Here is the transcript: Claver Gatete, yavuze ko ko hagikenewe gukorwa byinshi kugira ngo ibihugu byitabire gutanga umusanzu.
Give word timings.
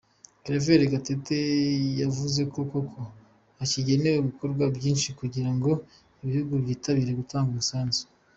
Claver 0.43 0.81
Gatete, 0.93 1.39
yavuze 2.01 2.41
ko 2.53 2.59
ko 2.71 2.79
hagikenewe 3.57 4.19
gukorwa 4.27 4.63
byinshi 4.75 5.09
kugira 5.19 5.49
ngo 5.55 5.71
ibihugu 6.23 6.53
byitabire 6.63 7.11
gutanga 7.19 7.49
umusanzu. 7.51 8.03